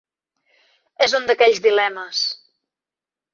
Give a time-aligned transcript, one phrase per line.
[1.07, 2.23] És un d'aquells dilemes.